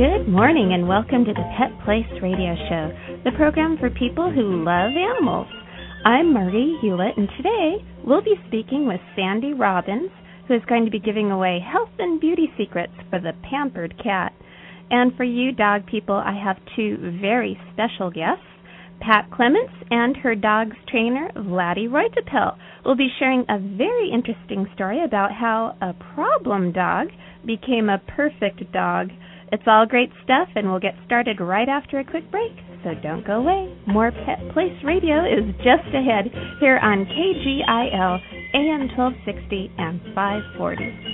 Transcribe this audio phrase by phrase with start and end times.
[0.00, 2.88] Good morning and welcome to the Pet Place Radio Show,
[3.22, 5.46] the program for people who love animals.
[6.06, 10.08] I'm Marie Hulett, and today we'll be speaking with Sandy Robbins,
[10.48, 14.32] who is going to be giving away health and beauty secrets for the pampered cat.
[14.90, 18.48] And for you dog people, I have two very special guests.
[19.02, 25.04] Pat Clements and her dog's trainer, Vladae Roytapel, will be sharing a very interesting story
[25.04, 27.08] about how a problem dog
[27.44, 29.10] became a perfect dog.
[29.52, 32.52] It's all great stuff, and we'll get started right after a quick break.
[32.84, 33.76] So don't go away.
[33.86, 38.20] More Pet Place Radio is just ahead here on KGIL
[38.54, 41.10] AM 1260 and 540.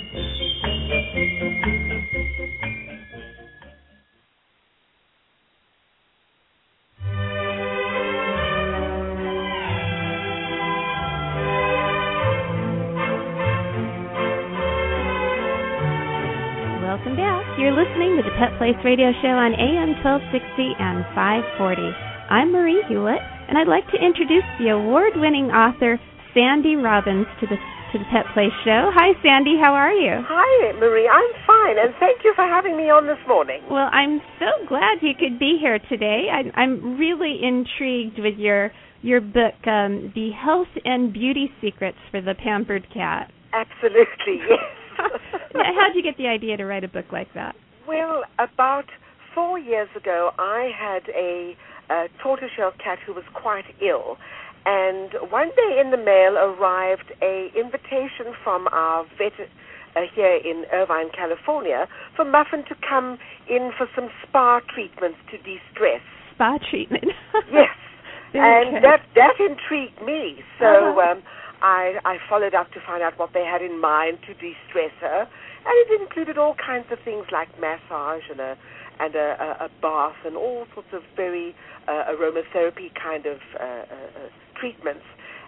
[16.97, 17.45] Welcome back.
[17.61, 21.93] You're listening to the Pet Place Radio Show on AM 1260 and 540.
[22.33, 26.01] I'm Marie Hulett, and I'd like to introduce the award-winning author
[26.33, 27.61] Sandy Robbins to the
[27.93, 28.89] to the Pet Place Show.
[28.97, 29.61] Hi, Sandy.
[29.61, 30.25] How are you?
[30.25, 31.05] Hi, Marie.
[31.05, 33.61] I'm fine, and thank you for having me on this morning.
[33.69, 36.33] Well, I'm so glad you could be here today.
[36.33, 38.73] I, I'm really intrigued with your
[39.05, 43.29] your book, um, The Health and Beauty Secrets for the Pampered Cat.
[43.53, 44.86] Absolutely, yes.
[45.55, 47.55] How'd you get the idea to write a book like that?
[47.87, 48.87] Well, about
[49.35, 51.57] four years ago, I had a,
[51.91, 54.17] a tortoiseshell cat who was quite ill,
[54.65, 59.33] and one day in the mail arrived a invitation from our vet
[59.95, 61.87] uh, here in Irvine, California,
[62.17, 63.19] for Muffin to come
[63.49, 66.03] in for some spa treatments to de-stress.
[66.35, 67.05] Spa treatment.
[67.53, 67.69] yes,
[68.33, 70.43] Very and that that intrigued me.
[70.59, 70.67] So.
[70.67, 71.13] Uh-huh.
[71.13, 71.23] Um,
[71.63, 75.21] I, I followed up to find out what they had in mind to de-stress her,
[75.23, 78.57] and it included all kinds of things like massage and a
[78.99, 81.55] and a, a, a bath and all sorts of very
[81.87, 84.29] uh, aromatherapy kind of uh, uh, uh,
[84.59, 85.05] treatments.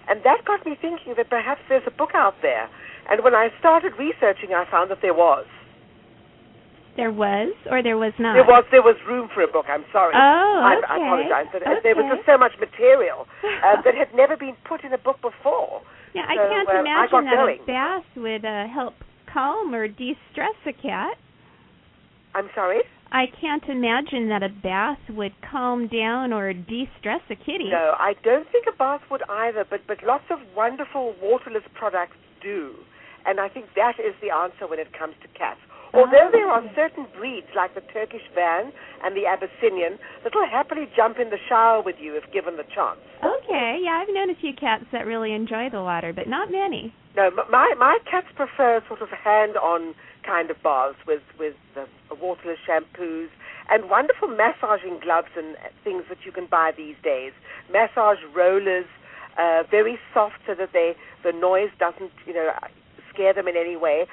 [0.08, 2.68] And that got me thinking that perhaps there's a book out there.
[3.10, 5.46] And when I started researching, I found that there was.
[6.96, 8.34] There was, or there was not.
[8.34, 9.66] There was there was room for a book.
[9.70, 10.18] I'm sorry.
[10.18, 10.86] Oh, I, okay.
[10.90, 11.46] I apologize.
[11.54, 14.92] But uh, there was just so much material uh, that had never been put in
[14.92, 15.86] a book before.
[16.18, 17.60] Yeah, I So, can't I imagine got that going.
[17.62, 18.94] a bath would uh, help
[19.32, 21.16] calm or de-stress a cat.
[22.34, 22.82] I'm sorry.
[23.10, 27.70] I can't imagine that a bath would calm down or de-stress a kitty.
[27.70, 32.16] No, I don't think a bath would either, but, but lots of wonderful waterless products
[32.42, 32.74] do.
[33.24, 35.60] And I think that is the answer when it comes to cats.
[35.94, 40.84] Although there are certain breeds, like the Turkish Van and the Abyssinian, that will happily
[40.94, 43.00] jump in the shower with you if given the chance.
[43.48, 46.92] Okay, yeah, I've known a few cats that really enjoy the water, but not many.
[47.16, 52.14] No, my my cats prefer sort of hand-on kind of baths with with the uh,
[52.20, 53.28] waterless shampoos
[53.70, 57.32] and wonderful massaging gloves and uh, things that you can buy these days.
[57.72, 58.86] Massage rollers,
[59.38, 60.94] uh, very soft so that they
[61.24, 62.68] the noise doesn't you know uh,
[63.12, 64.04] scare them in any way.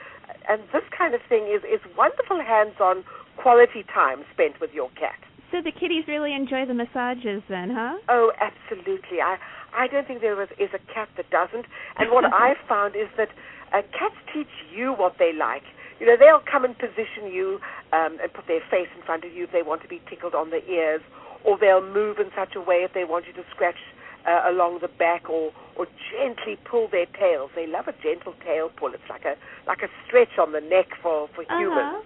[0.47, 3.03] And this kind of thing is is wonderful hands-on
[3.35, 5.19] quality time spent with your cat.
[5.55, 7.95] So the kitties really enjoy the massages then, huh?
[8.09, 9.21] Oh, absolutely.
[9.23, 9.38] I
[9.71, 11.66] I don't think there is, a cat that doesn't.
[11.95, 13.29] And what I've found is that
[13.71, 15.63] uh, cats teach you what they like.
[16.01, 17.59] You know, they'll come and position you
[17.93, 20.35] um, and put their face in front of you if they want to be tickled
[20.35, 20.99] on the ears,
[21.46, 23.79] or they'll move in such a way if they want you to scratch
[24.28, 27.52] uh, along the back, or or gently pull their tails.
[27.55, 28.91] They love a gentle tail pull.
[28.91, 32.03] It's like a like a stretch on the neck for for Uh-huh.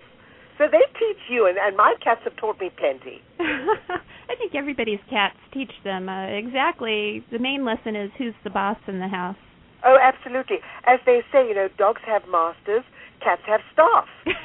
[0.59, 3.21] So they teach you, and, and my cats have taught me plenty.
[3.39, 7.23] I think everybody's cats teach them uh, exactly.
[7.31, 9.37] The main lesson is who's the boss in the house.
[9.85, 10.57] Oh, absolutely.
[10.85, 12.83] As they say, you know, dogs have masters,
[13.23, 14.05] cats have staff.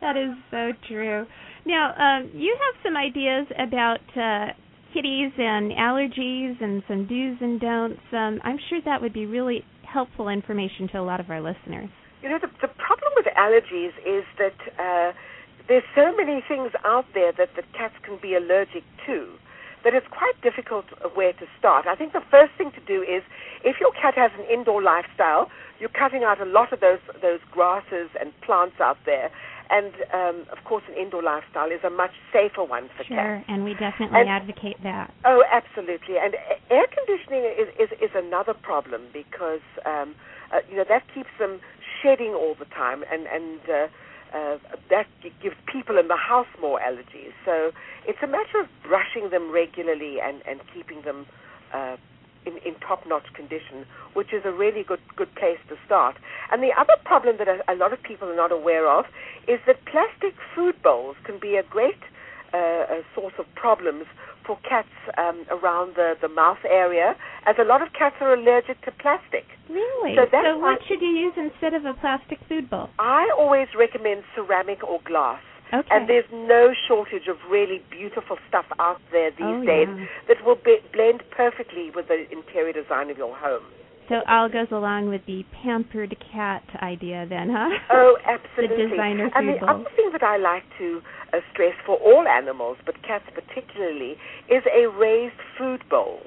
[0.00, 1.24] that is so true.
[1.64, 4.52] Now, um, you have some ideas about uh,
[4.92, 8.00] kitties and allergies and some do's and don'ts.
[8.12, 11.90] Um, I'm sure that would be really helpful information to a lot of our listeners.
[12.22, 15.12] You know, the, the problem with allergies is that uh,
[15.68, 19.26] there's so many things out there that, that cats can be allergic to
[19.82, 20.84] that it's quite difficult
[21.14, 21.86] where to start.
[21.86, 23.22] I think the first thing to do is
[23.64, 27.40] if your cat has an indoor lifestyle, you're cutting out a lot of those those
[27.50, 29.30] grasses and plants out there.
[29.70, 33.44] And um, of course, an indoor lifestyle is a much safer one for Sure, cats.
[33.48, 35.14] and we definitely And- advocate that.
[35.24, 36.18] Oh, absolutely.
[36.18, 36.34] And
[36.68, 40.14] air conditioning is, is, is another problem because, um,
[40.52, 41.60] uh, you know, that keeps them
[42.02, 43.86] shedding all the time and, and uh,
[44.34, 44.58] uh,
[44.90, 45.06] that
[45.42, 47.32] gives people in the house more allergies.
[47.44, 47.72] So
[48.06, 51.26] it's a matter of brushing them regularly and, and keeping them
[51.74, 51.96] uh,
[52.46, 56.16] in, in top-notch condition, which is a really good, good place to start.
[56.50, 59.06] And the other problem that a, a lot of people are not aware of
[59.48, 62.00] is that plastic food bowls can be a great
[62.52, 62.56] uh,
[62.98, 64.06] a source of problems
[64.50, 67.14] for cats um, around the, the mouth area,
[67.46, 69.46] as a lot of cats are allergic to plastic.
[69.70, 70.16] Really?
[70.18, 72.90] So that's what should you use instead of a plastic food bowl?
[72.98, 75.38] I always recommend ceramic or glass.
[75.72, 75.86] Okay.
[75.88, 80.06] And there's no shortage of really beautiful stuff out there these Oh, days yeah.
[80.26, 83.62] that will be, blend perfectly with the interior design of your home.
[84.10, 87.70] So all goes along with the pampered cat idea then, huh?
[87.90, 88.76] Oh, absolutely.
[88.76, 91.00] the designer and the other thing that I like to
[91.32, 94.18] uh, stress for all animals, but cats particularly,
[94.50, 96.18] is a raised food bowl.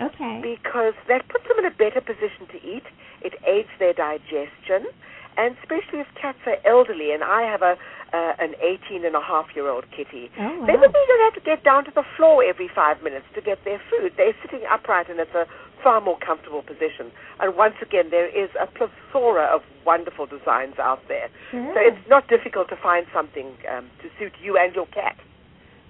[0.00, 0.40] Okay.
[0.42, 2.82] because that puts them in a better position to eat.
[3.20, 4.90] It aids their digestion,
[5.36, 7.12] and especially if cats are elderly.
[7.12, 7.76] And I have a
[8.12, 10.28] uh, an 18 and a half year old kitty.
[10.38, 10.84] Oh, They wow.
[10.84, 13.80] don't even have to get down to the floor every five minutes to get their
[13.88, 14.12] food.
[14.16, 15.46] They're sitting upright, and it's a
[15.82, 17.10] far more comfortable position.
[17.40, 21.28] And once again, there is a plethora of wonderful designs out there.
[21.50, 21.72] Sure.
[21.74, 25.16] So it's not difficult to find something um, to suit you and your cat.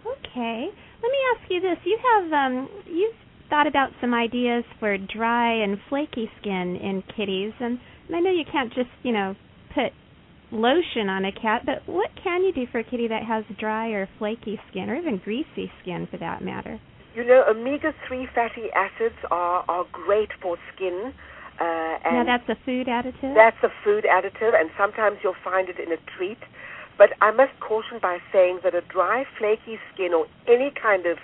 [0.07, 0.69] Okay.
[1.03, 1.79] Let me ask you this.
[1.85, 3.15] You have um you've
[3.51, 7.79] thought about some ideas for dry and flaky skin in kitties and,
[8.09, 9.37] and I know you can't just, you know,
[9.75, 9.93] put
[10.51, 13.89] lotion on a cat, but what can you do for a kitty that has dry
[13.89, 16.81] or flaky skin or even greasy skin for that matter?
[17.15, 21.13] You know, omega-3 fatty acids are, are great for skin.
[21.61, 23.35] Uh, now and that's a food additive?
[23.35, 26.39] That's a food additive, and sometimes you'll find it in a treat.
[26.97, 31.19] But I must caution by saying that a dry, flaky skin or any kind of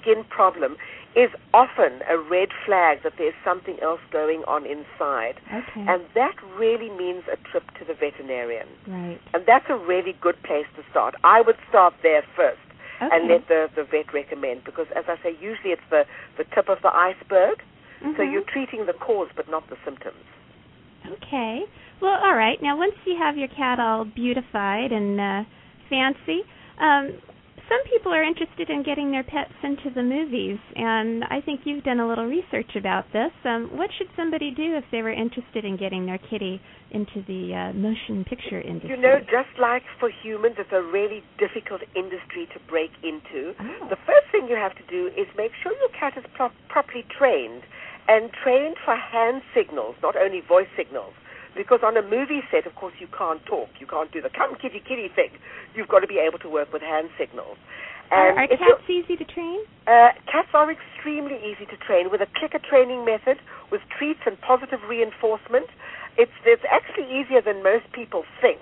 [0.00, 0.76] skin problem
[1.16, 5.40] is often a red flag that there's something else going on inside.
[5.52, 5.84] okay.
[5.88, 8.68] And that really means a trip to the veterinarian.
[8.86, 9.20] right.
[9.34, 11.14] And that's a really good place to start.
[11.24, 12.60] I would start there first
[13.02, 13.16] Okay.
[13.16, 16.04] and let the, the vet recommend because, as I say, usually it's the,
[16.36, 17.58] the tip of the iceberg.
[18.16, 18.32] So Mhm.
[18.32, 20.24] you're treating the cause but not the symptoms.
[21.06, 21.64] Okay.
[22.00, 22.60] Well, all right.
[22.62, 25.44] Now, once you have your cat all beautified and uh,
[25.88, 26.44] fancy,
[26.78, 27.12] um,
[27.70, 31.84] some people are interested in getting their pets into the movies, and I think you've
[31.84, 33.30] done a little research about this.
[33.44, 37.54] Um, what should somebody do if they were interested in getting their kitty into the
[37.54, 38.90] uh, motion picture industry?
[38.90, 43.54] You know, just like for humans, it's a really difficult industry to break into.
[43.54, 43.86] Oh.
[43.86, 47.06] The first thing you have to do is make sure your cat is pro- properly
[47.06, 47.62] trained
[48.08, 51.14] and trained for hand signals, not only voice signals.
[51.56, 53.68] Because on a movie set, of course, you can't talk.
[53.78, 55.30] You can't do the come kitty kitty thing.
[55.74, 57.58] You've got to be able to work with hand signals.
[58.10, 59.60] are, And are you're- cats easy to train?
[59.86, 63.38] uh, cats are extremely easy to train with a clicker training method,
[63.70, 65.66] with treats and positive reinforcement.
[66.16, 68.60] It's, it's actually easier than most people think.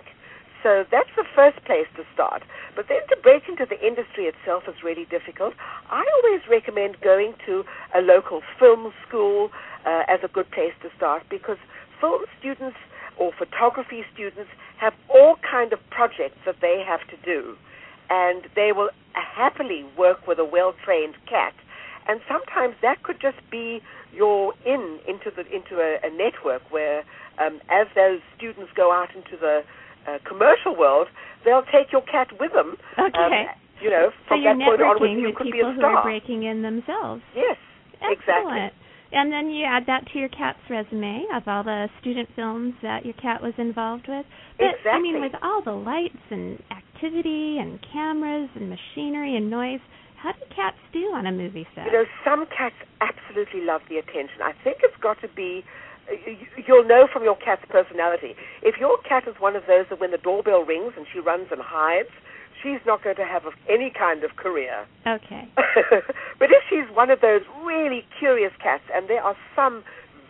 [0.62, 2.42] So that's the first place to start.
[2.74, 5.54] But then to break into the industry itself is really difficult.
[5.88, 9.50] I always recommend going to a local film school
[9.86, 11.58] uh, as a good place to start because
[12.00, 12.76] film students
[13.18, 17.56] or photography students have all kind of projects that they have to do
[18.10, 21.52] and they will happily work with a well-trained cat.
[22.08, 23.80] And sometimes that could just be
[24.14, 27.04] your in into the into a, a network where,
[27.38, 29.60] um, as those students go out into the
[30.08, 31.08] uh, commercial world,
[31.44, 32.76] they'll take your cat with them.
[32.98, 33.20] Okay.
[33.20, 33.32] Um,
[33.82, 35.74] you know, so from you're that point onwards, networking you with could be people a
[35.74, 36.02] who are star.
[36.02, 37.22] breaking in themselves.
[37.36, 37.58] Yes,
[38.00, 38.72] exactly.
[39.10, 43.04] And then you add that to your cat's resume of all the student films that
[43.04, 44.26] your cat was involved with.
[44.58, 49.80] But I mean, with all the lights and activity and cameras and machinery and noise,
[50.16, 51.86] how do cats do on a movie set?
[51.86, 54.42] You know, some cats absolutely love the attention.
[54.44, 55.64] I think it's got to be.
[56.10, 58.34] uh, you- You'll know from your cat's personality.
[58.62, 61.48] If your cat is one of those that when the doorbell rings and she runs
[61.50, 62.10] and hides,
[62.62, 64.86] she's not going to have any kind of career.
[65.06, 65.48] okay.
[66.38, 69.82] but if she's one of those really curious cats, and there are some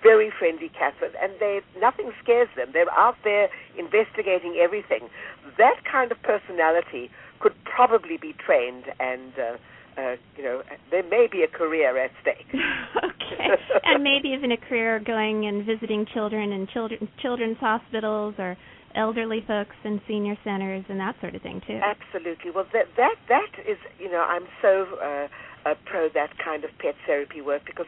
[0.02, 2.68] very friendly cats, and- and they nothing scares them.
[2.72, 5.08] They're out there investigating everything.
[5.56, 9.56] That kind of personality could probably be trained, and uh,
[10.00, 12.46] uh, you know, there may be a career at stake.
[13.02, 13.48] okay.
[13.84, 18.56] And maybe even a career going and visiting children in children children's hospitals or
[18.94, 21.80] elderly folks and senior centers and that sort of thing too.
[21.82, 22.50] Absolutely.
[22.50, 25.28] Well, that that that is, you know, I'm so uh,
[25.68, 27.86] uh, pro that kind of pet therapy work because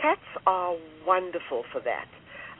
[0.00, 0.74] cats are
[1.06, 2.08] wonderful for that.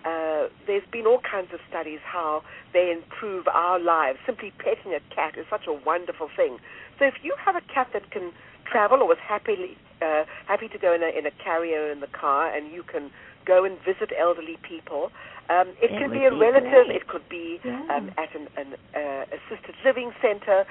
[0.05, 2.43] Uh, there's been all kinds of studies how
[2.73, 4.19] they improve our lives.
[4.25, 6.57] Simply petting a cat is such a wonderful thing.
[6.99, 8.33] So if you have a cat that can
[8.65, 12.07] travel or was happily uh, happy to go in a, in a carrier in the
[12.09, 13.11] car, and you can
[13.47, 15.11] go and visit elderly people.
[15.49, 16.71] Um, it, It could be a relative.
[16.87, 16.97] great.
[16.97, 17.83] It could be Yeah.
[17.95, 20.65] um, at an, an uh, assisted living center,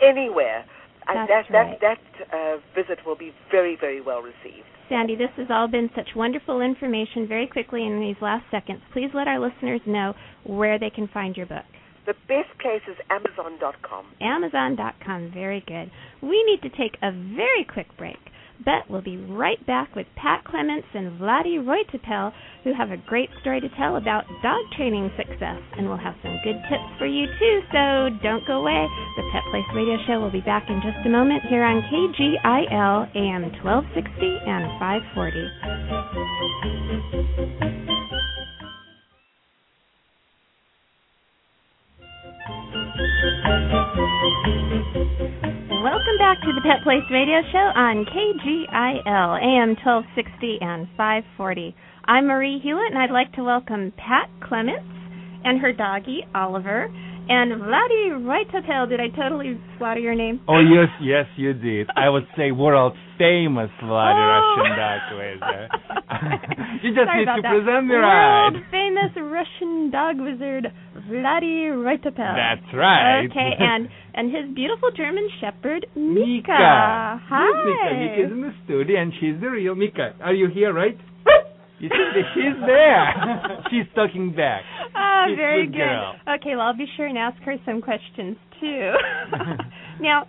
[0.00, 0.64] anywhere.
[1.08, 1.80] And That's that right.
[1.80, 4.66] that that uh, visit will be very very well received.
[4.88, 7.26] Sandy, this has all been such wonderful information.
[7.28, 10.14] Very quickly in these last seconds, please let our listeners know
[10.44, 11.64] where they can find your book.
[12.06, 14.06] The best place is Amazon.com.
[14.20, 15.30] Amazon.com.
[15.32, 15.90] Very good.
[16.22, 18.18] We need to take a very quick break,
[18.64, 22.32] but we'll be right back with Pat Clements and Vladae Roytapel,
[22.64, 26.38] who have a great story to tell about dog training success, and we'll have some
[26.44, 27.60] good tips for you too.
[27.72, 28.86] So don't go away.
[29.16, 33.10] The Pet Place Radio Show will be back in just a moment here on KGIL
[33.14, 37.75] AM 1260 and 540.
[46.26, 51.70] Back to the Pet Place Radio Show on KGIL AM 1260 and 540.
[52.04, 54.90] I'm Marie Hulett, and I'd like to welcome Pat Clements
[55.44, 56.90] and her doggie Oliver
[57.28, 58.88] and Vladae Roytapel.
[58.88, 60.40] Did I totally slaughter your name?
[60.48, 61.86] Oh yes, yes, you did.
[61.94, 64.58] I would say world famous Vladae Oh.
[64.58, 65.70] Russian dog wizard.
[66.10, 66.26] Uh,
[66.82, 67.54] you just Sorry need to that.
[67.54, 68.50] present me right.
[68.50, 70.74] World famous Russian dog wizard
[71.08, 71.72] Vladae.
[72.16, 73.26] That's right.
[73.30, 76.26] Okay, and and his beautiful German Shepherd Mika.
[76.26, 77.20] Mika.
[77.28, 77.46] Hi.
[77.64, 77.96] Mika.
[78.00, 80.14] Mika is in the studio, and she's the real Mika.
[80.22, 80.96] Are you here, right?
[81.78, 83.60] You see, she's there.
[83.70, 84.62] she's talking back.
[84.94, 85.84] Ah, She's very good good.
[85.84, 86.14] girl.
[86.40, 88.92] Okay, well, I'll be sure and ask her some questions too.
[90.00, 90.24] now,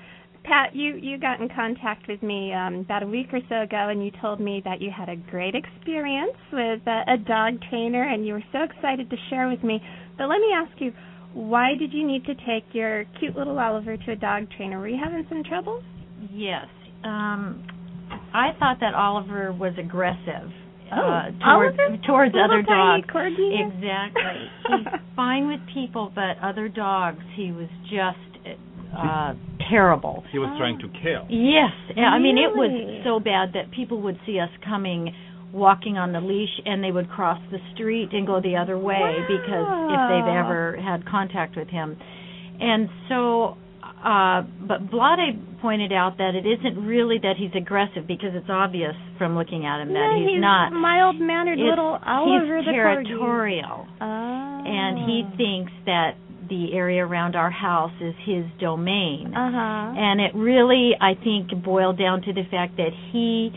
[0.48, 3.90] Pat, you you got in contact with me um, about a week or so ago,
[3.90, 8.04] and you told me that you had a great experience with a, a dog trainer,
[8.04, 9.82] and you were so excited to share with me.
[10.18, 10.94] But let me ask you,
[11.34, 14.80] why did you need to take your cute little Oliver to a dog trainer?
[14.80, 15.84] Were you having some trouble?
[16.32, 16.66] Yes.
[17.04, 17.68] Um,
[18.34, 20.50] I thought that Oliver was aggressive
[20.94, 21.98] Oh, uh, towards Oliver?
[22.08, 23.06] towards Little other dogs.
[23.14, 23.68] corgi?
[23.68, 24.48] Exactly.
[24.70, 24.88] He's
[25.18, 28.56] fine with people, but other dogs, he was just
[28.98, 29.34] uh
[29.70, 30.24] terrible.
[30.32, 31.26] He was trying to kill.
[31.30, 31.72] Yes.
[31.96, 35.14] Yeah, I mean, it was so bad that people would see us coming
[35.54, 39.16] walking on the leash and they would cross the street and go the other way
[39.28, 41.98] because if they've ever had contact with him.
[42.60, 43.56] And so
[44.04, 48.94] uh but Vladae pointed out that it isn't really that he's aggressive because it's obvious
[49.18, 50.70] from looking at him that no, he's, not.
[50.72, 53.08] mild mannered little Oliver he's the corgi.
[53.08, 54.62] territorial Oh.
[54.68, 56.12] and he thinks that
[56.50, 59.34] the area around our house is his domain.
[59.36, 59.94] Uh huh.
[59.98, 63.52] And it really, I think, boiled down to the fact that he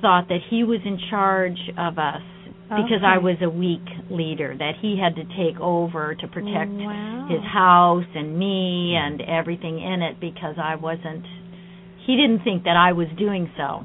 [0.00, 2.22] thought that he was in charge of us
[2.68, 7.28] because I was a weak leader, that he had to take over to protect Wow.
[7.30, 11.24] his house and me and everything in it because I wasn't.
[12.06, 13.84] He didn't think that I was doing so.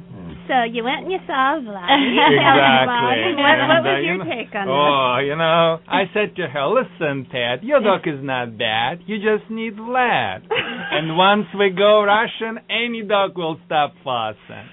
[0.49, 1.85] So you went and you saw Vlad.
[2.39, 3.37] Exactly.
[3.37, 4.73] What, what uh, was you your take on that?
[4.73, 9.05] Oh, you know, I said to her, listen, Ted, your dog is not bad.
[9.05, 10.41] You just need Vlad.
[10.91, 14.65] and once we go Russian, any dog will stop fussing.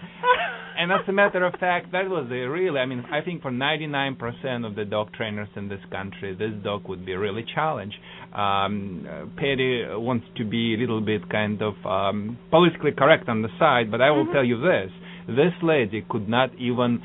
[0.78, 3.50] And as a matter of fact, that was a really, I mean, I think for
[3.50, 7.96] 99% of the dog trainers in this country, this dog would be really challenged.
[8.34, 13.42] Um, uh, Patty wants to be a little bit kind of um, politically correct on
[13.42, 14.90] the side, but I will tell you this.
[15.26, 17.02] This lady could not even,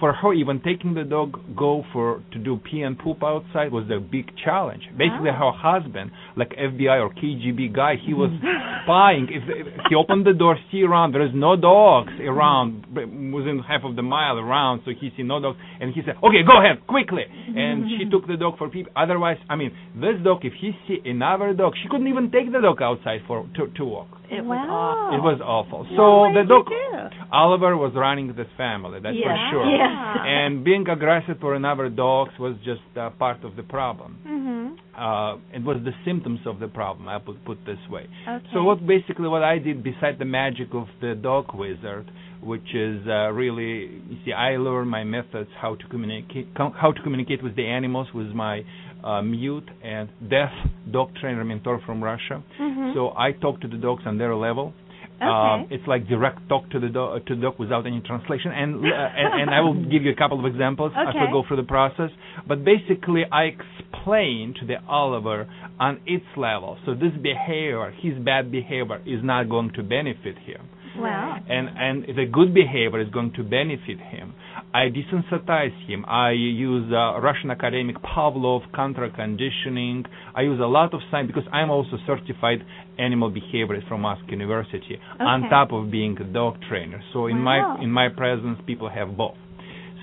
[0.00, 3.88] for her, even taking the dog go for to do pee and poop outside was
[3.90, 4.82] a big challenge.
[4.98, 5.50] Basically, ah.
[5.50, 8.30] her husband, like FBI or KGB guy, he was
[8.84, 9.28] spying.
[9.30, 12.84] If, if he opened the door, see around, there is no dogs around,
[13.32, 16.44] within half of the mile around, so he see no dogs, and he said, "Okay,
[16.46, 18.84] go ahead, quickly." And she took the dog for pee.
[18.94, 22.60] Otherwise, I mean, this dog, if he see another dog, she couldn't even take the
[22.60, 24.17] dog outside for to, to walk.
[24.30, 24.56] It wow.
[24.56, 25.16] was awful.
[25.16, 25.78] It was awful.
[25.96, 27.26] Well, So the dog, do?
[27.32, 29.00] Oliver was running this family.
[29.00, 29.50] That's for Yeah.
[29.50, 29.64] sure.
[29.66, 30.18] Yes.
[30.24, 34.18] And being aggressive for another dogs was just uh, part of the problem.
[34.26, 34.76] Mhm.
[34.98, 37.08] Uh, it was the symptoms of the problem.
[37.08, 38.06] I would put this way.
[38.26, 38.46] Okay.
[38.52, 42.06] So what basically what I did, beside the magic of the dog wizard,
[42.42, 47.02] which is uh, really, you see, I learned my methods how to communicate, how to
[47.02, 48.62] communicate with the animals with my
[49.04, 50.50] uh, mute and deaf
[50.90, 52.42] dog trainer mentor from Russia.
[52.60, 52.94] Mhm.
[52.94, 54.72] So I talk to the dogs on their level.
[55.20, 58.52] Um, it's like direct talk to the dog to the dog without any translation.
[58.52, 61.08] And uh, and, and I will give you a couple of examples okay.
[61.08, 62.10] as we go through the process.
[62.46, 65.48] But basically, I explain to the Oliver
[65.80, 66.78] on its level.
[66.86, 70.68] So this behavior, his bad behavior, is not going to benefit him
[70.98, 71.38] Wow.
[71.48, 74.34] and and the good behavior is going to benefit him.
[74.74, 76.04] I desensitize him.
[76.06, 80.04] I use uh, Russian academic Pavlov counter conditioning.
[80.34, 82.58] I use a lot of science because I'm also certified
[82.98, 84.98] animal behaviorist from Moscow University.
[85.20, 87.76] On top of being a dog trainer, so in Wow.
[87.76, 89.36] my in my presence, people have both.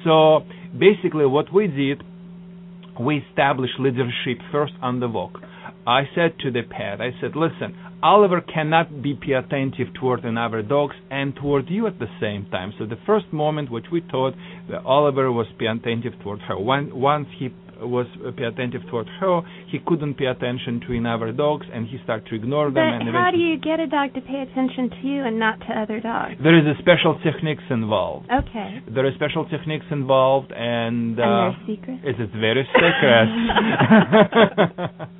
[0.03, 0.41] So
[0.77, 2.03] basically, what we did,
[2.99, 5.39] we established leadership first on the walk.
[5.87, 10.95] I said to the pet, I said, listen, Oliver cannot be attentive toward another dogs
[11.11, 12.73] and toward you at the same time.
[12.77, 14.33] So the first moment which we thought
[14.69, 16.59] that Oliver was attentive toward her.
[16.59, 17.49] When, once he
[17.81, 21.97] was uh, pay attentive toward her, he couldn't pay attention to another dogs and he
[22.03, 22.75] started to ignore them.
[22.75, 25.59] But and how do you get a dog to pay attention to you and not
[25.61, 26.35] to other dogs?
[26.41, 28.27] There is a special techniques involved.
[28.31, 28.81] Okay.
[28.93, 31.99] There are special techniques involved and, uh, and they're secret?
[32.03, 33.27] it is very secret.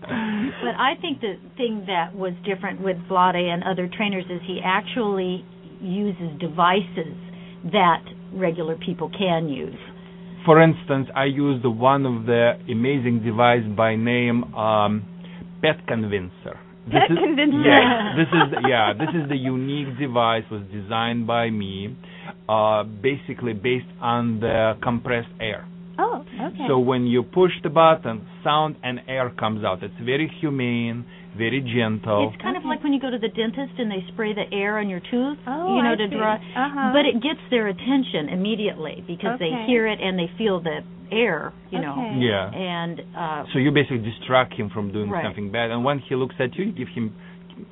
[0.66, 4.60] But I think the thing that was different with Vladae and other trainers is he
[4.64, 5.46] actually
[5.82, 7.14] uses devices
[7.72, 9.78] that regular people can use.
[10.46, 15.04] For instance, I used one of the amazing device by name um,
[15.62, 16.60] Pet Convincer.
[16.86, 17.66] This Pet is, Convincer.
[17.66, 21.98] Yeah, this is yeah, this is the unique device was designed by me,
[22.48, 25.68] uh, basically based on the compressed air.
[25.98, 26.66] Oh, okay.
[26.68, 29.82] So when you push the button, sound and air comes out.
[29.82, 31.06] It's very humane,
[31.38, 32.32] very gentle.
[32.34, 34.77] It's kind of like when you go to the dentist and they spray the air
[34.80, 36.15] on your tooth, Oh, you know, I to see.
[36.15, 36.34] draw.
[36.36, 36.92] Uh-huh.
[36.94, 40.80] But it gets their attention immediately because they hear it and they feel the
[41.12, 41.94] air, you know.
[41.94, 42.18] Okay.
[42.20, 42.50] yeah.
[42.50, 45.24] And uh So you basically distract him from doing Right.
[45.24, 47.13] something bad, and when he looks at you, you give him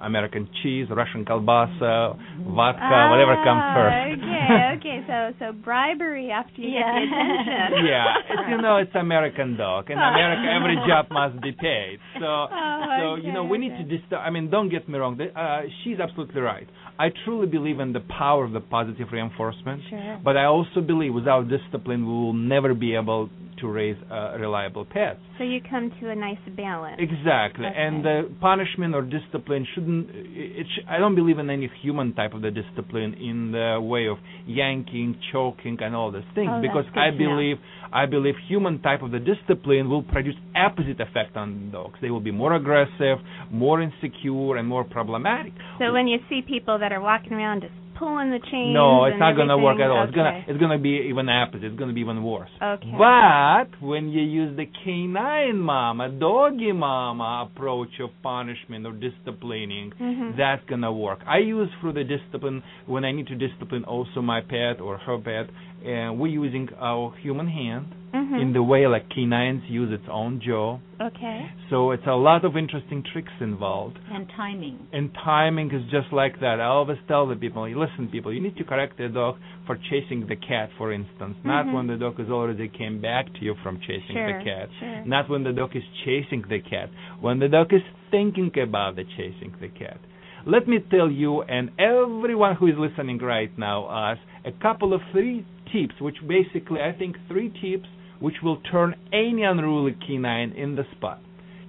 [0.01, 2.15] American cheese, Russian kalbasa,
[2.47, 3.95] vodka, whatever comes Ah, first.
[4.17, 4.97] okay, okay.
[5.07, 6.93] So so bribery after you Yeah.
[6.93, 7.85] get the attention.
[7.93, 9.89] yeah, it's, you know, it's American dog.
[9.91, 11.99] In America, every job must be paid.
[12.19, 15.17] So, Oh, so you know, we need to dist- I mean, don't get me wrong.
[15.17, 16.67] The- Uh, she's absolutely right.
[16.99, 19.81] I truly believe in the power of the positive reinforcement.
[19.89, 20.19] Sure.
[20.23, 23.29] But I also believe without discipline, we will never be able
[23.63, 25.19] to raise uh, reliable pets.
[25.37, 26.99] So you come to a nice balance.
[26.99, 27.75] Exactly, Okay.
[27.85, 30.07] and the punishment or discipline shouldn't.
[30.13, 34.07] It sh- I don't believe in any human type of the discipline in the way
[34.07, 36.51] of yanking, choking, and all these things.
[36.53, 37.17] Oh, because I know.
[37.17, 37.57] believe,
[37.91, 41.97] I believe human type of the discipline will produce opposite effect on dogs.
[42.01, 43.17] They will be more aggressive,
[43.49, 45.53] more insecure, and more problematic.
[45.79, 47.73] So when you see people that are walking around just
[48.03, 50.03] pulling the chains, No, it's not going to work at all.
[50.03, 51.63] It's gonna it's gonna be even opposite.
[51.63, 52.49] It's gonna be even worse.
[52.61, 52.91] Okay.
[52.97, 60.35] But when you use the canine mama, doggy mama approach of punishment or disciplining, Mhm.
[60.35, 61.19] that's gonna work.
[61.25, 65.17] I use for the discipline when I need to discipline also my pet or her
[65.17, 65.47] pet,
[65.85, 68.41] and we're using our human hand Mhm.
[68.41, 70.77] in the way like canines use its own jaw.
[71.01, 71.49] Okay.
[71.69, 73.97] So it's a lot of interesting tricks involved.
[74.11, 74.77] and timing.
[74.93, 76.61] And timing is just like that.
[76.61, 80.27] I always tell the people, listen, people, you need to correct the dog for chasing
[80.27, 81.73] the cat, for instance, not Mhm.
[81.73, 85.01] when the dog is already came back to you from chasing the cat, sure.
[85.05, 89.05] not when the dog is chasing the cat, when the dog is thinking about the
[89.05, 89.97] chasing the cat.
[90.45, 95.01] Let me tell you and everyone who is listening right now us a couple of
[95.13, 97.89] three tips, which basically I think three tips
[98.23, 101.19] which will turn any unruly canine in the spot.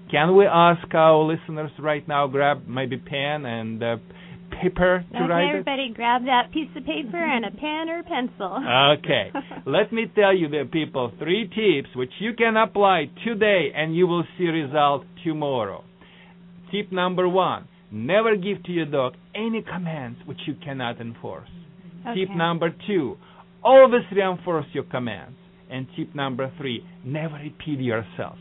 [0.08, 3.96] Can we ask our listeners right now grab maybe pen and uh,
[4.62, 5.48] paper to Okay, write it?
[5.50, 8.62] everybody grab that piece of paper and a pen or pencil.
[9.00, 9.32] Okay.
[9.66, 14.06] Let me tell you, the people, three tips which you can apply today and you
[14.06, 15.82] will see result tomorrow.
[16.70, 21.48] Tip number one: never give to your dog any commands which you cannot enforce.
[22.14, 23.16] Tip number two:
[23.64, 25.36] always reinforce your commands.
[25.70, 28.36] And tip number three: never repeat yourself.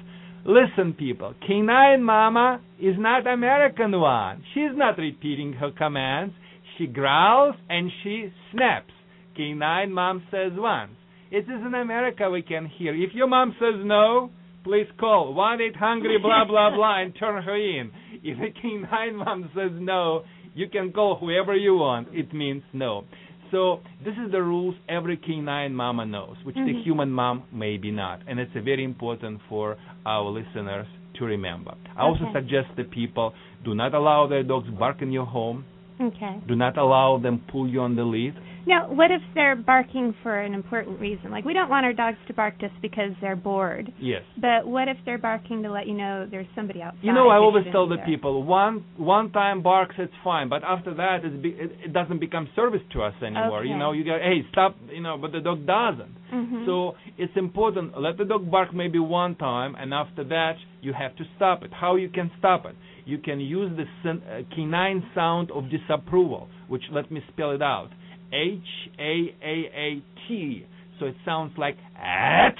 [0.45, 4.43] Listen, people, canine mama is not American one.
[4.53, 6.33] She's not repeating her commands.
[6.77, 8.91] She growls and she snaps.
[9.37, 10.91] Canine mom says once.
[11.31, 12.93] It is in America we can hear.
[12.93, 14.31] If your mom says no,
[14.65, 17.91] please call one eight hungry blah blah blah and turn her in.
[18.21, 22.09] If a canine mom says no, you can call whoever you want.
[22.11, 23.05] It means no.
[23.53, 26.81] So this is the rules every canine mama knows, which the Mhm.
[26.81, 31.75] human mom maybe not, and it's very important for our listeners to remember.
[31.95, 35.65] I also suggest that people do not allow their dogs bark in your home.
[36.01, 36.39] Okay.
[36.47, 38.33] Do not allow them pull you on the lead.
[38.65, 41.31] Now, what if they're barking for an important reason?
[41.31, 43.91] Like, we don't want our dogs to bark just because they're bored.
[43.99, 44.21] Yes.
[44.39, 46.99] But what if they're barking to let you know there's somebody outside?
[47.03, 48.05] You know, I always tell the there?
[48.05, 52.19] people one one time barks, it's fine, but after that, it's be, it, it doesn't
[52.19, 53.65] become service to us anymore.
[53.65, 56.15] You know, you go, hey, stop, you know, but the dog doesn't.
[56.33, 56.65] Mhm.
[56.65, 57.99] So it's important.
[57.99, 61.71] Let the dog bark maybe one time, and after that, you have to stop it.
[61.73, 62.75] How you can stop it?
[63.05, 67.61] You can use the sen- uh, canine sound of disapproval, which let me spell it
[67.61, 67.89] out:
[68.33, 68.59] H
[68.99, 69.55] A A
[69.87, 70.65] A T.
[70.99, 72.55] So it sounds like at.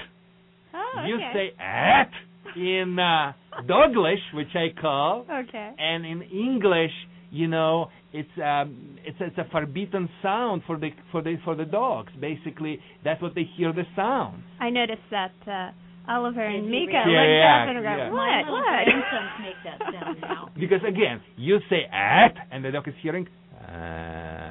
[0.74, 2.12] Oh, You say at
[2.56, 3.34] in uh,
[3.68, 5.72] Doglish, which I call, Okay.
[5.78, 6.92] and in English,
[7.32, 11.66] you know, it's um, it's it's a forbidden sound for the for the for the
[11.66, 12.12] dogs.
[12.20, 14.44] Basically, that's what they hear the sound.
[14.60, 17.14] I noticed that uh, Oliver and Did Mika really?
[17.14, 18.10] Yeah, looked yeah, up and go, yeah.
[18.12, 18.18] "What?
[18.18, 20.50] My What?" grandsons make that sound now.
[20.60, 23.28] Because again, you say at, and the dog is hearing.
[23.58, 24.43] Uh,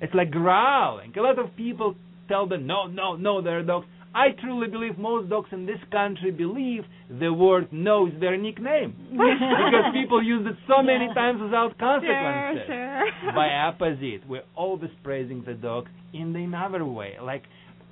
[0.00, 1.12] it's like growling.
[1.16, 1.94] A lot of people
[2.28, 3.40] tell them no, no, no.
[3.42, 3.86] They're dogs.
[4.14, 6.82] I truly believe most dogs in this country believe
[7.20, 11.14] the word no is their nickname because people use it so many Yeah.
[11.14, 12.64] times without consequences.
[12.66, 13.32] sure.
[13.34, 17.42] By opposite, we're always praising the dog in the another way, like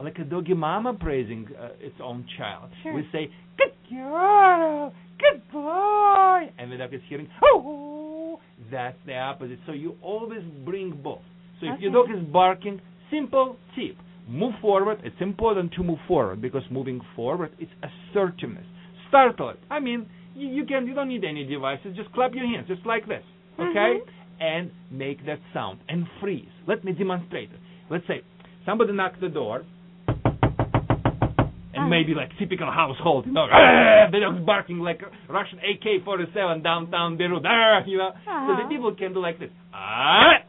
[0.02, 2.70] like a doggy mama praising uh, its own child.
[2.82, 2.94] Sure.
[2.94, 9.58] We say, "Good girl, good boy," and the dog is hearing, "Oh." That's the opposite.
[9.66, 11.20] So you always bring both.
[11.60, 13.96] So if your dog is barking, simple tip:
[14.28, 14.98] move forward.
[15.04, 18.66] It's important to move forward because moving forward is assertiveness.
[19.08, 19.58] Startle it.
[19.70, 21.96] I mean, you, you can you don't need any devices.
[21.96, 23.22] Just clap your hands, just like this,
[23.58, 24.00] okay?
[24.40, 26.52] And make that sound and freeze.
[26.66, 27.60] Let me demonstrate it.
[27.88, 28.20] Let's say
[28.66, 29.62] somebody knocked the door.
[31.72, 31.88] And Uh-huh.
[31.90, 37.44] maybe like typical household, you know, "Ah!" the dog's barking like Russian AK-47 downtown Beirut,
[37.46, 38.12] "Ah!" you know.
[38.24, 38.68] So the Uh-huh.
[38.68, 40.40] people can do like this, ah,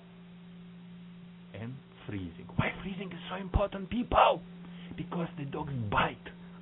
[1.53, 1.73] and
[2.05, 2.47] freezing.
[2.55, 2.71] Why
[3.07, 4.41] freezing is so important, people?
[4.95, 6.17] Because the dogs bite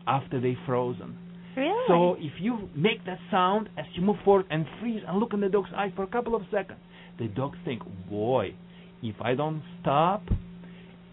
[0.07, 1.17] after they frozen.
[1.55, 1.73] Really?
[1.87, 5.39] So if you make that sound as you move forward and freeze and look in
[5.39, 6.79] the dog's eye for a couple of seconds,
[7.17, 8.53] the dog think, boy,
[9.01, 10.23] if I don't stop,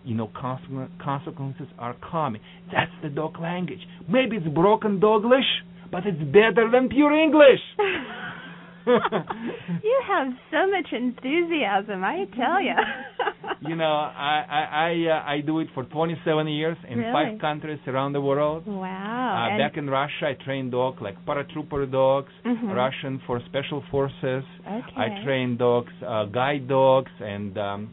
[0.05, 2.41] you know, consequences are coming.
[2.73, 3.79] That's the dog language.
[4.09, 7.61] Maybe it's broken doglish, but it's better than pure English.
[8.87, 12.75] you have so much enthusiasm, I tell you.
[13.61, 17.13] you know, I I I, uh, I do it for 27 years in Really?
[17.13, 18.67] five countries around the world.
[18.67, 19.49] Wow.
[19.53, 22.75] Uh, back in Russia, I trained dogs like paratrooper dogs, Mhm.
[22.75, 24.45] Russian for special forces.
[24.67, 24.93] okay.
[24.97, 27.91] I train dogs, uh, guide dogs, and um,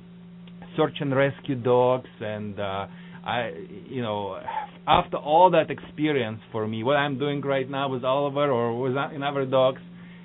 [0.75, 2.09] search and rescue dogs.
[2.21, 2.87] And uh,
[3.25, 3.51] I,
[3.87, 4.39] you know,
[4.87, 8.95] after all that experience for me, what I'm doing right now with Oliver or with
[9.15, 9.81] in other dogs,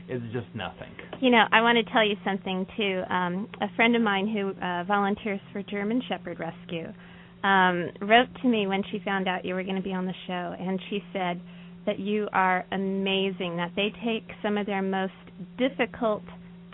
[0.09, 0.93] is just nothing.
[1.25, 3.03] You know, I want to tell you something too.
[3.09, 6.93] Um, a friend of mine who uh, volunteers for German Shepherd Rescue
[7.43, 10.13] um, wrote to me when she found out you were going to be on the
[10.27, 11.41] show, and she said
[11.87, 13.57] that you are amazing.
[13.57, 15.15] That they take some of their most
[15.57, 16.25] difficult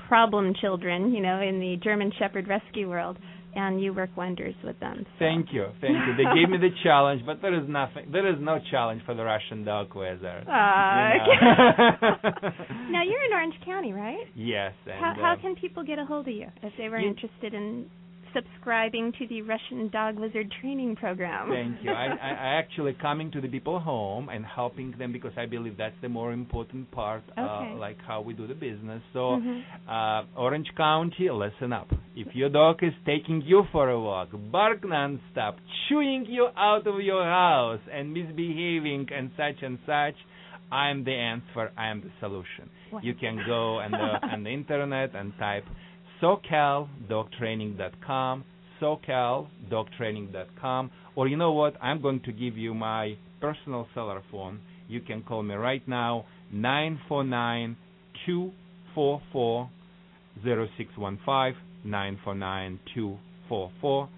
[0.08, 3.18] problem children, you know, in the German Shepherd Rescue world,
[3.54, 4.98] and you work wonders with them.
[5.04, 5.10] So.
[5.18, 6.16] Thank you, thank you.
[6.16, 8.10] They gave me the challenge, but there is nothing.
[8.12, 10.44] There is no challenge for the Russian dog wizard.
[10.48, 12.50] Ah, you know.
[12.90, 14.26] now you're in Orange County, right?
[14.34, 14.72] yes.
[14.86, 17.08] And, How, how uh, can people get a hold of you if they were You-
[17.08, 17.90] interested in
[18.34, 21.48] subscribing to the Russian Dog Wizard Training Program?
[21.50, 21.90] Thank you.
[21.90, 25.76] I, I, I actually coming to the people home and helping them because I believe
[25.76, 27.72] that's the more important part, Okay.
[27.74, 29.02] uh, like how we do the business.
[29.12, 29.62] So, Mhm.
[29.88, 31.88] uh, Orange County, listen up.
[32.16, 35.54] If your dog is taking you for a walk, bark nonstop,
[35.88, 40.14] chewing you out of your house, and misbehaving and such and such,
[40.72, 41.72] I'm the answer.
[41.76, 42.70] I am the solution.
[42.92, 43.00] Wow.
[43.02, 45.64] You can go on the on the internet and type
[46.22, 48.44] SoCalDogTraining.com,
[48.80, 51.74] SoCalDogTraining.com, or you know what?
[51.82, 54.60] I'm going to give you my personal cellular phone.
[54.88, 57.76] You can call me right now, 949
[58.26, 59.70] 244
[60.44, 64.08] 0615, 949 244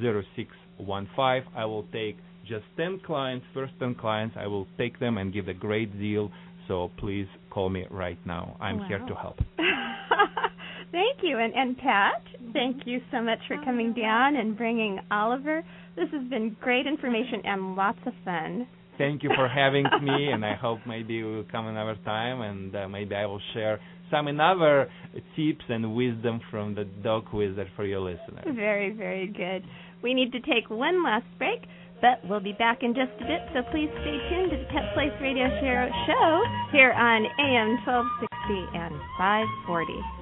[0.00, 1.52] 0615.
[1.56, 2.16] I will take
[2.48, 4.36] just 10 clients, first 10 clients.
[4.38, 6.30] I will take them and give a great deal.
[6.68, 8.56] So please call me right now.
[8.60, 9.38] I'm here to help.
[10.92, 11.38] thank you.
[11.38, 15.64] And, and Pat, thank you so much for coming down and bringing Oliver.
[15.96, 18.68] This has been great information and lots of fun.
[18.98, 22.88] Thank you for having me, and I hope maybe we'll come another time, and uh,
[22.88, 24.90] maybe I will share some another
[25.34, 28.44] tips and wisdom from the dog wizard for your listeners.
[28.54, 29.64] Very, very good.
[30.02, 31.62] We need to take one last break,
[32.00, 34.92] but we'll be back in just a bit, so please stay tuned to the Pet
[34.94, 40.21] Place Radio Show show here on AM 1260 and 540.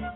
[0.00, 0.08] We're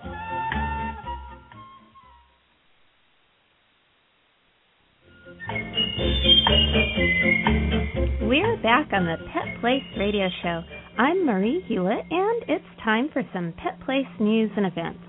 [8.62, 10.62] back on the Pet Place Radio Show.
[10.97, 15.01] I'm Marie Hulett, and it's time for some Pet Place news and events.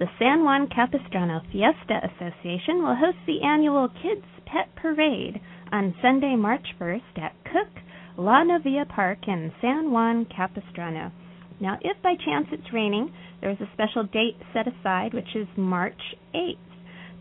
[0.00, 6.34] The San Juan Capistrano Fiesta Association will host the annual Kids Pet Parade on Sunday,
[6.34, 7.68] March 1st at Cook
[8.18, 11.12] La Novia Park in San Juan Capistrano.
[11.60, 15.46] Now, if by chance it's raining, there is a special date set aside, which is
[15.56, 16.58] March 8th.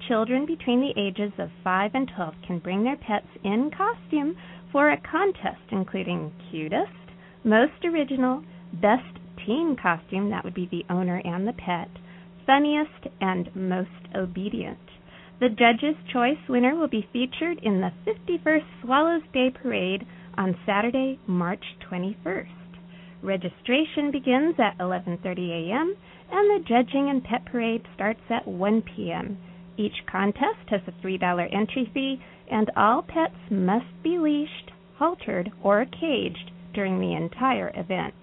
[0.08, 4.36] Children between the ages of 5 and 12 can bring their pets in costume
[4.71, 6.91] for a contest including cutest,
[7.45, 8.43] most original,
[8.74, 11.89] best teen costume, that would be the owner and the pet,
[12.45, 14.78] funniest, and most obedient.
[15.39, 20.06] The judge's choice winner will be featured in the 51st Swallows Day Parade
[20.38, 22.64] on Saturday, March 21st.
[23.21, 25.95] Registration begins at 11:30 a.m.
[26.32, 29.38] and the judging and pet parade starts at 1 p.m.
[29.78, 35.86] Each contest has a $3 entry fee and all pets must be leashed, haltered, or
[35.86, 38.13] caged during the entire event.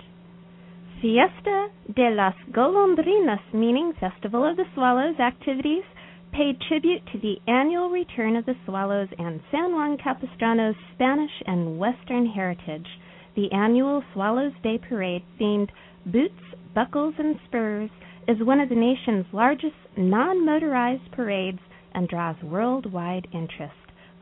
[1.01, 5.85] Fiesta de las Golondrinas, meaning Festival of the Swallows activities,
[6.33, 11.79] paid tribute to the annual return of the swallows and San Juan Capistrano's Spanish and
[11.79, 12.87] Western heritage.
[13.35, 15.71] The annual Swallows Day Parade, themed
[16.05, 16.43] Boots,
[16.75, 17.89] Buckles, and Spurs,
[18.29, 21.61] is one of the nation's largest non motorized parades
[21.95, 23.73] and draws worldwide interest.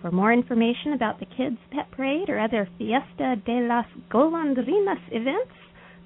[0.01, 5.55] For more information about the Kids Pet Parade or other Fiesta de las Golondrinas events,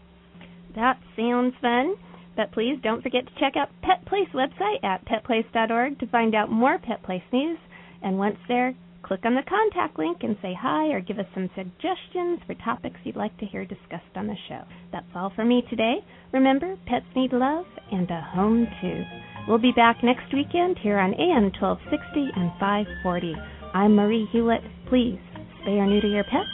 [0.75, 1.95] That sounds fun,
[2.37, 6.51] but please don't forget to check out Pet Place website at petplace.org to find out
[6.51, 7.59] more Pet Place news.
[8.03, 11.51] And once there, click on the contact link and say hi or give us some
[11.55, 14.63] suggestions for topics you'd like to hear discussed on the show.
[14.93, 15.97] That's all for me today.
[16.33, 19.03] Remember, pets need love and a home too.
[19.47, 23.35] We'll be back next weekend here on AM 1260 and 540.
[23.75, 24.65] I'm Marie Hulett.
[24.89, 25.21] Please
[25.61, 26.49] spay or to your pets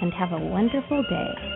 [0.00, 1.55] and have a wonderful day.